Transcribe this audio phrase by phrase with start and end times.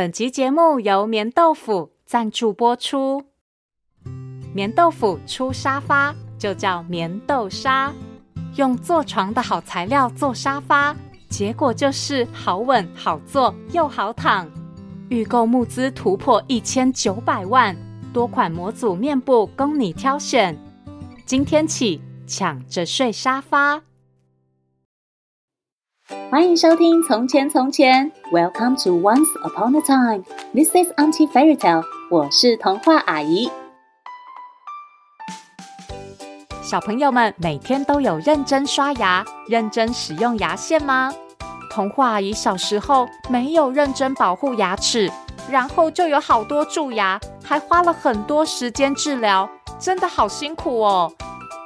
[0.00, 3.22] 本集节目由棉豆腐赞助播出。
[4.54, 7.92] 棉豆腐出沙发就叫棉豆沙，
[8.56, 10.96] 用做床的好材料做沙发，
[11.28, 14.50] 结果就是好稳、好坐又好躺。
[15.10, 17.76] 预购募资突破一千九百万，
[18.10, 20.58] 多款模组面部供你挑选。
[21.26, 23.82] 今天起抢着睡沙发。
[26.30, 30.24] 欢迎收听《从前从前》，Welcome to Once Upon a Time。
[30.52, 31.84] This is Auntie Fairy Tale。
[32.10, 33.48] 我是童话阿姨。
[36.62, 41.12] 小朋友们每天都有认真刷牙、认真使用牙线吗？
[41.70, 45.10] 童话阿姨小时候没有认真保护牙齿，
[45.48, 51.12] 然后就有好多蛀牙，还花了很多时间治疗，真的好辛苦哦。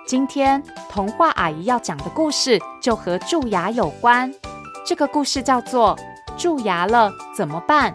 [0.07, 4.33] 今天童话阿姨要讲的故事就和蛀牙有关。
[4.85, 5.97] 这个故事叫做
[6.37, 7.91] 《蛀牙了怎么办》。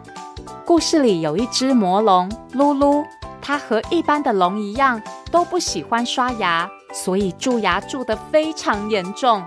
[0.65, 3.05] 故事里有一只魔龙噜噜，
[3.39, 4.99] 它和一般的龙一样，
[5.31, 9.43] 都不喜欢刷牙，所以蛀牙蛀得非常严重。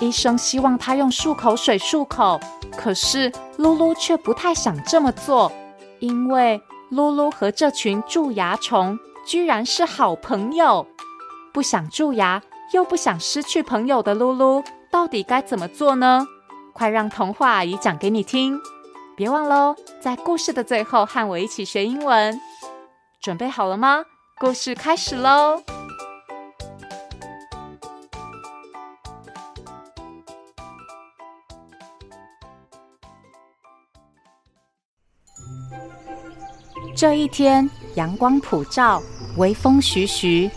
[0.00, 2.40] 医生希望它用漱口水漱口，
[2.76, 5.52] 可是噜噜却不太想这么做，
[6.00, 10.84] 因为噜噜和这群蛀牙虫居然是好朋友。
[11.52, 16.26] 不想蛀牙，又不想失去朋友的噜噜，到底该怎么做呢？
[16.72, 18.58] 快让童话阿姨讲给你听！
[19.16, 22.40] 别忘喽，在故事的最后和我一起学英文。
[23.20, 24.04] 准备好了吗？
[24.38, 25.62] 故事开始喽！
[36.96, 39.02] 这一天，阳光普照，
[39.36, 40.50] 微风徐徐，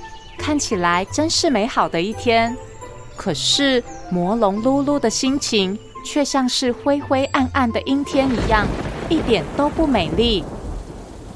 [0.44, 2.54] 看起来真是美好的一天。
[3.16, 8.68] 可是，魔龙噜噜的心情，却像是灰灰暗暗的阴天一样，
[9.08, 10.44] 一点都不美丽。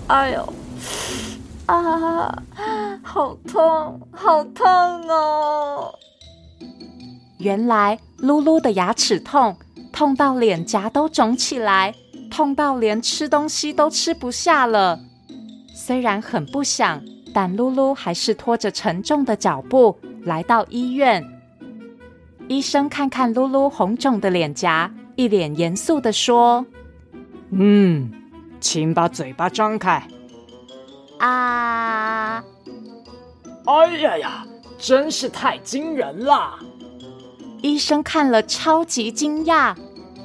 [0.08, 0.54] 哎呦，
[1.68, 2.44] 啊，
[3.02, 4.68] 好痛，好痛
[5.08, 5.94] 哦！
[7.38, 9.56] 原来噜噜的牙齿痛，
[9.94, 11.96] 痛到脸颊都肿起来，
[12.30, 15.00] 痛到连吃东西都吃不下了。
[15.74, 17.02] 虽然很不想，
[17.38, 21.24] 但噜噜还是拖着沉重的脚步来到医院。
[22.48, 26.66] 医生看看噜噜红肿的脸颊，一脸严肃的说
[27.54, 28.12] ：“嗯，
[28.60, 30.02] 请把嘴巴张开。”
[31.22, 32.44] 啊！
[33.66, 34.48] 哎呀呀，
[34.80, 36.58] 真是太惊人了！
[37.62, 39.76] 医生看了超级惊讶，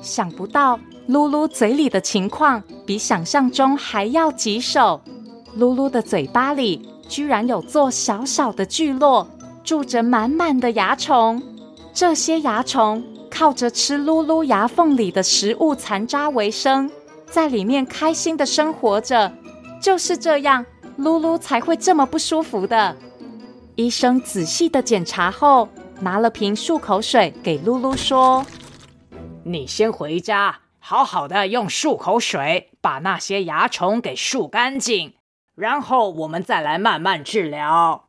[0.00, 0.80] 想不到
[1.10, 4.98] 噜噜嘴里的情况比想象中还要棘手。
[5.58, 9.28] 噜噜的嘴巴里居然有座小小的聚落，
[9.62, 11.42] 住着满满的蚜虫。
[11.92, 16.90] 这些蚜虫靠着吃噜噜牙缝里的食物残渣为生，
[17.26, 19.32] 在里面开心的生活着。
[19.80, 20.64] 就是这样，
[20.98, 22.96] 噜噜才会这么不舒服的。
[23.74, 25.68] 医生仔细的检查后，
[26.00, 28.46] 拿了瓶漱口水给噜噜说
[29.44, 35.14] ：“你先回家，好好的用漱口水把那些蚜虫给漱干净，
[35.62, 38.08] 然后我们再来慢慢治疗。”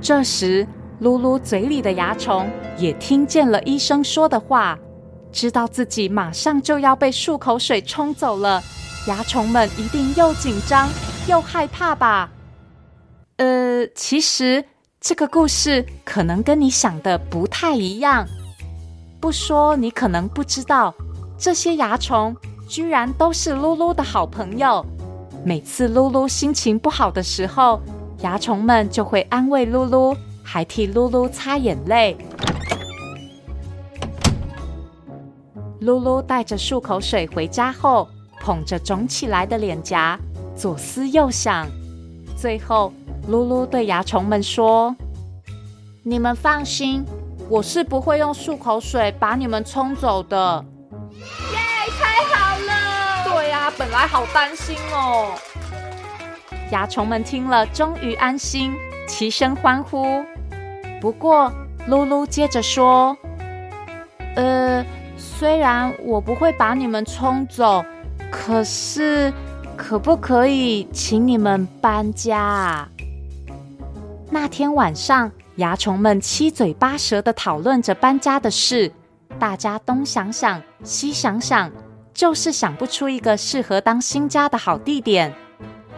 [0.00, 0.66] 这时。
[1.00, 4.78] 噜噜嘴里的蚜虫也听见了医生说的话，
[5.32, 8.62] 知道自己马上就要被漱口水冲走了，
[9.06, 10.90] 蚜虫们一定又紧张
[11.26, 12.30] 又害怕吧？
[13.38, 14.62] 呃，其实
[15.00, 18.26] 这个故事可能跟你想的不太一样。
[19.22, 20.94] 不说你可能不知道，
[21.38, 22.36] 这些蚜虫
[22.68, 24.84] 居然都是噜噜的好朋友。
[25.44, 27.80] 每次噜噜心情不好的时候，
[28.18, 30.16] 蚜虫们就会安慰噜噜。
[30.42, 32.16] 还替噜噜擦眼泪。
[35.80, 38.08] 噜噜带着漱口水回家后，
[38.40, 40.18] 捧着肿起来的脸颊，
[40.56, 41.68] 左思右想，
[42.36, 42.92] 最后
[43.28, 44.96] 噜噜对蚜虫们说
[46.02, 47.04] ：“你们放心，
[47.48, 50.64] 我是不会用漱口水把你们冲走的。”
[51.14, 51.56] 耶，
[51.96, 52.29] 太好了！
[52.29, 52.29] 对呀，
[53.80, 55.32] 本来好担心哦。
[56.70, 58.74] 蚜虫们听了，终于安心，
[59.08, 60.22] 齐声欢呼。
[61.00, 61.50] 不过，
[61.88, 63.16] 噜噜接着说
[64.36, 64.84] ：“呃，
[65.16, 67.82] 虽然我不会把你们冲走，
[68.30, 69.32] 可是
[69.78, 72.86] 可不可以请你们搬家？”
[74.28, 78.92] 那天晚上，蚜虫们七嘴八舌地讨论着搬家的事，
[79.38, 81.72] 大家东想想，西想想，
[82.12, 85.34] 就是想不出一个适合当新家的好地点，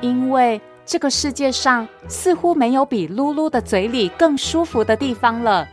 [0.01, 0.61] 因为。
[0.85, 5.67] 这个世界上似乎没有比噜噜的嘴里更舒服的地方了。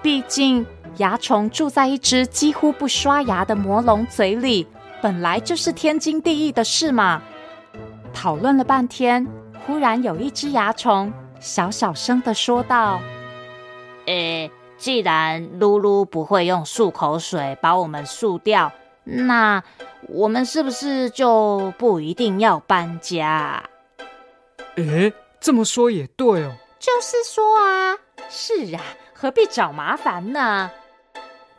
[0.00, 0.64] 毕竟
[0.96, 4.64] 蚜虫住在一只几乎不刷牙的魔龙嘴里，
[5.02, 7.20] 本来就是天经地义的事嘛。
[8.14, 9.26] 讨论了半天，
[9.66, 13.00] 忽然有一只蚜虫小小声的说道
[14.06, 14.48] ：“诶，
[14.78, 18.70] 既然噜噜不会用漱口水把我们漱掉，
[19.04, 19.62] 那
[20.08, 23.62] 我们是不是就不一定要搬家？”
[24.76, 26.52] 诶，这么说也对哦。
[26.78, 27.96] 就是说啊，
[28.28, 28.80] 是啊，
[29.12, 30.70] 何必找麻烦呢？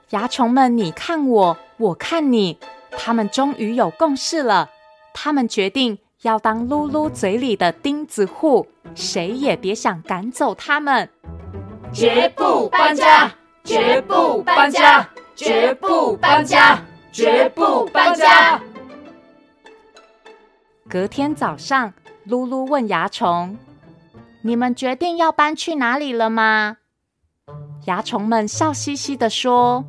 [0.09, 2.59] 蚜虫们，你看我，我看你，
[2.91, 4.69] 他们终于有共识了。
[5.13, 5.99] 他们决定。
[6.21, 11.07] 要当噜噜嘴里的钉子户，谁也别想赶走他们。
[11.93, 13.31] 绝不搬家！
[13.63, 15.07] 绝不搬家！
[15.35, 16.81] 绝不搬家！
[17.15, 18.61] 绝不搬家！
[20.89, 21.93] 隔天早上，
[22.27, 23.57] 噜噜问蚜虫
[24.43, 26.75] ：“你们决定要搬去哪里了吗？”
[27.87, 29.85] 蚜虫们笑嘻嘻的说：“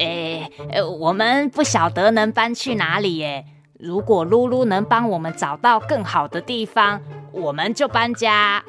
[0.00, 0.50] 诶，
[0.98, 3.44] 我们不晓得能搬去哪里耶。”
[3.78, 7.02] 如果噜噜能帮我们找到更好的地方，
[7.32, 8.64] 我们就搬家。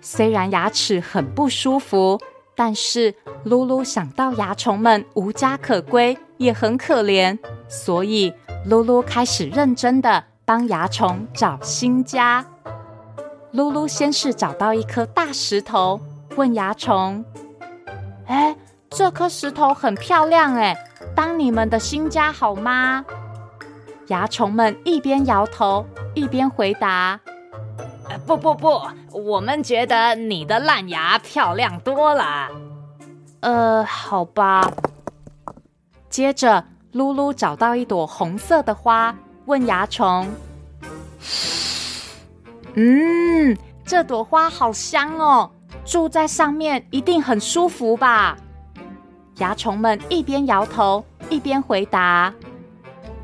[0.00, 2.18] 虽然牙齿很不舒服，
[2.56, 3.12] 但是
[3.44, 8.32] 噜噜想到蚜虫们无家可归，也很可怜，所以
[8.68, 12.44] 噜噜开始认真的帮蚜虫找新家。
[13.52, 16.00] 噜噜先是找到一颗大石头，
[16.36, 17.24] 问蚜虫
[18.26, 18.56] ：“哎，
[18.90, 20.76] 这颗石头很漂亮，哎，
[21.14, 23.04] 当你们的新家好吗？”
[24.06, 27.18] 蚜虫们一边摇头一边回答
[28.26, 28.80] ：“不不不，
[29.12, 32.48] 我们觉得你的烂牙漂亮多了。”
[33.40, 34.70] 呃，好吧。
[36.08, 39.14] 接着，噜噜找到一朵红色的花，
[39.46, 40.26] 问蚜虫
[42.74, 45.50] ：“嗯，这朵花好香哦，
[45.84, 48.36] 住在上面一定很舒服吧？”
[49.36, 52.32] 蚜虫们一边摇头一边回答。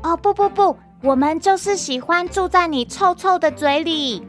[0.03, 4.27] 哦，不不不，我们就是喜欢住在你臭臭的嘴里。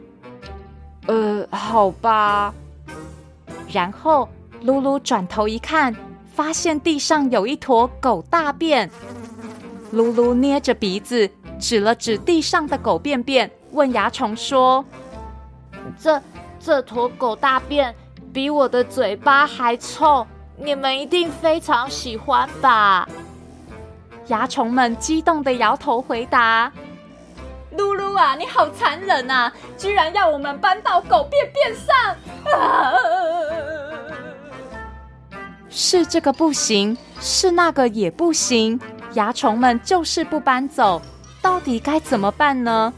[1.07, 2.53] 呃，好吧。
[3.71, 4.27] 然后
[4.63, 5.95] 噜噜转头一看，
[6.33, 8.89] 发现地上有一坨狗大便。
[9.93, 11.29] 噜噜捏着鼻子，
[11.59, 14.83] 指了指地上的狗便便，问蚜虫说
[15.99, 16.21] ：“这
[16.59, 17.93] 这坨狗大便
[18.31, 20.25] 比我的嘴巴还臭，
[20.57, 23.07] 你们一定非常喜欢吧？”
[24.25, 26.71] 蚜虫们激动的摇头回答
[27.77, 29.51] ：“露露啊，你好残忍啊！
[29.77, 32.15] 居然要我们搬到狗便便上！
[32.59, 32.93] 啊！
[35.69, 38.79] 是这个不行，是那个也不行。
[39.13, 41.01] 蚜虫们就是不搬走，
[41.41, 42.93] 到底该怎么办呢？”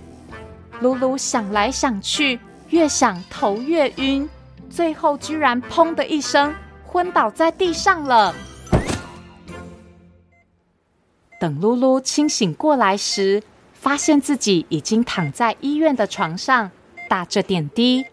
[0.81, 2.39] 露露想来想去，
[2.69, 4.29] 越想头越晕，
[4.69, 6.53] 最后居然“砰”的一声
[6.85, 8.35] 昏倒在地上了。
[11.39, 13.41] 等露露清醒过来时，
[13.85, 16.71] 发现自己已经躺在医院的床上，
[17.07, 18.03] 打着点滴。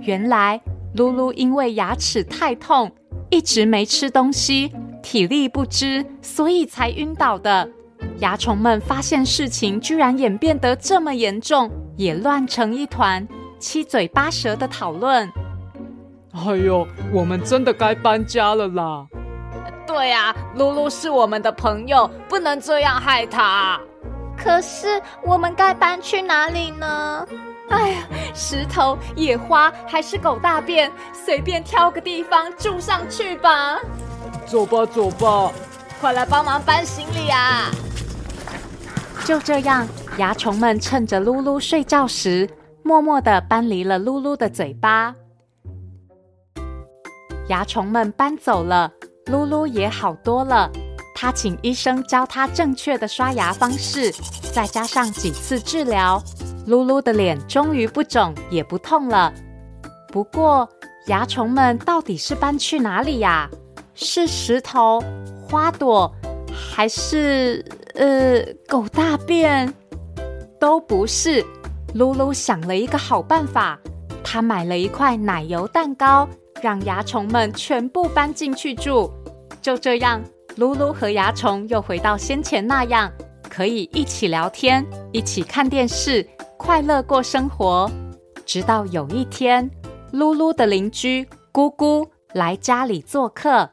[0.00, 0.60] 原来
[0.96, 2.90] 噜噜因为牙齿太痛，
[3.30, 4.72] 一直没吃东西，
[5.04, 7.70] 体力不支，所以才晕倒的。
[8.18, 13.24] 蚜虫们发现事情居然演变得这么严重，也乱成一团，
[13.60, 15.30] 七嘴八舌的讨论。
[16.32, 19.06] 哎呦，我们真的该搬家了啦！
[19.86, 23.80] 对呀，噜噜是我们的朋友，不能这样害他。
[24.36, 27.26] 可是我们该搬去哪里呢？
[27.70, 28.02] 哎呀，
[28.34, 33.78] 石头、野花还是狗大便，随便挑个地方住上去吧。
[34.46, 35.50] 走吧，走吧，
[36.00, 37.70] 快来帮忙搬行李啊！
[39.24, 42.48] 就这样，蚜虫们趁着噜噜睡觉时，
[42.82, 45.14] 默默的搬离了噜噜的嘴巴。
[47.48, 48.92] 蚜虫们搬走了。
[49.26, 50.70] 噜噜也好多了，
[51.14, 54.12] 他请医生教他正确的刷牙方式，
[54.52, 56.22] 再加上几次治疗，
[56.66, 59.32] 噜噜的脸终于不肿也不痛了。
[60.08, 60.68] 不过，
[61.06, 63.48] 蚜虫们到底是搬去哪里呀？
[63.94, 65.02] 是石头、
[65.48, 66.12] 花朵，
[66.52, 69.72] 还是呃狗大便？
[70.58, 71.44] 都不是。
[71.94, 73.78] 噜噜想了一个好办法，
[74.24, 76.28] 他买了一块奶油蛋糕。
[76.62, 79.10] 让蚜虫们全部搬进去住，
[79.60, 80.22] 就这样，
[80.56, 83.10] 噜噜和蚜虫又回到先前那样，
[83.50, 86.24] 可以一起聊天，一起看电视，
[86.56, 87.90] 快乐过生活。
[88.46, 89.68] 直到有一天，
[90.12, 93.70] 噜噜的邻居咕咕来家里做客。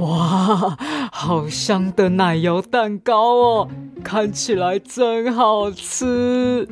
[0.00, 0.76] 哇，
[1.12, 3.68] 好香的奶油蛋糕哦，
[4.02, 6.68] 看起来真好吃。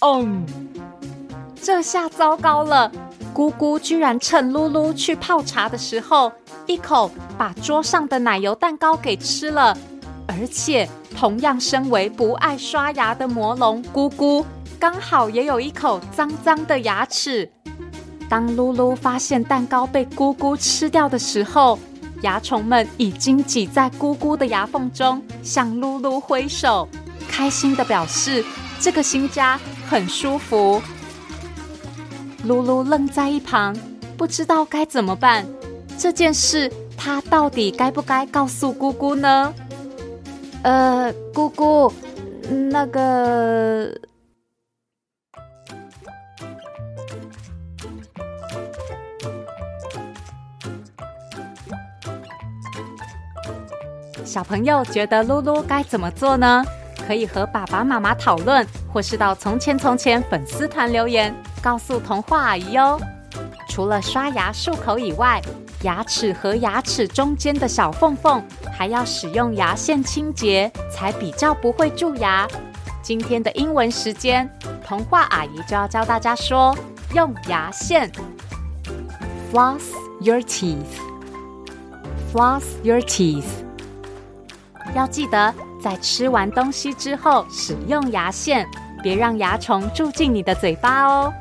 [0.00, 0.44] 嗯，
[1.62, 2.90] 这下糟糕了。
[3.34, 6.32] 咕咕居然趁噜噜去泡茶的时候，
[6.66, 9.76] 一口把桌上的奶油蛋糕给吃了。
[10.26, 14.44] 而且同样身为不爱刷牙的魔龙咕咕，
[14.78, 17.50] 刚好也有一口脏脏的牙齿。
[18.28, 21.78] 当噜噜发现蛋糕被咕咕吃掉的时候，
[22.22, 26.88] 蚜虫们已经挤在咕咕的牙缝中，向噜噜挥手，
[27.28, 28.44] 开心的表示
[28.80, 30.82] 这个新家很舒服。
[32.46, 33.76] 噜噜愣在一旁，
[34.16, 35.44] 不知道该怎么办。
[35.98, 39.52] 这件事，他到底该不该告诉姑姑呢？
[40.62, 41.92] 呃，姑姑，
[42.70, 43.92] 那个。
[54.24, 56.64] 小朋友觉得露露该怎么做呢？
[57.06, 61.32] 可以和爸爸妈妈讨论，或是到“从前从前”粉丝团留言，
[61.62, 63.00] 告诉童话阿姨哟。
[63.68, 65.42] 除了刷牙漱口以外，
[65.82, 72.48] 牙齿和牙齿中间的小缝缝还要使用牙线清洁，才比较不会蛀牙。
[73.02, 74.48] 今天的英文时间，
[74.84, 76.76] 童话阿姨就要教大家说
[77.14, 78.10] 用牙线
[79.52, 79.82] ，floss
[80.20, 83.44] your teeth，floss your teeth。
[84.94, 88.66] 要记得在吃完东西之后使用牙线，
[89.06, 91.32] 别让蚜虫住进你的嘴巴哦。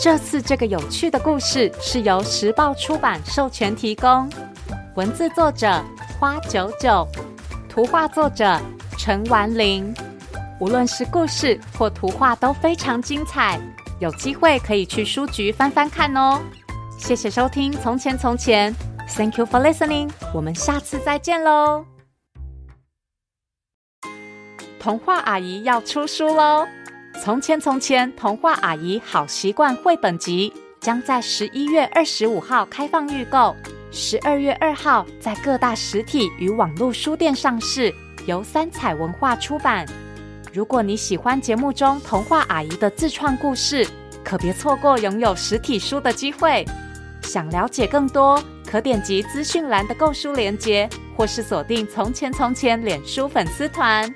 [0.00, 4.26] 这次这个有趣的故事是由时报出版授权提供，
[4.94, 5.84] 文字作者
[6.18, 7.06] 花九九，
[7.68, 8.58] 图画作者
[8.96, 9.92] 陈完玲。
[10.60, 13.60] 无论是故事或图画都非常精彩，
[14.00, 16.40] 有机会可以去书局翻翻看哦。
[16.98, 18.74] 谢谢收听《从前从前》
[19.14, 21.84] ，Thank you for listening，我们下次再见喽。
[24.80, 26.66] 童话阿姨要出书喽！
[27.20, 33.54] 从前从前，童话阿姨好习惯绘本集将在十一月二十五号开放预购，
[33.90, 37.92] 十二月二号在各大实体与网络书店上市，
[38.24, 39.84] 由三彩文化出版。
[40.52, 43.86] 如果你喜欢节目中童话阿姨的自创故事，
[44.24, 46.64] 可别错过拥有实体书的机会。
[47.22, 54.08] 想了解更多，可点击资讯栏的购书链接，或是锁定从前从前脸书粉丝团。